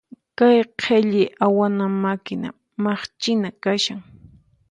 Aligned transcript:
Kay 0.37 0.57
qhilli 0.81 1.23
awana 1.45 1.85
makina 2.03 2.49
maqchina 2.83 3.49
kashan. 3.63 3.99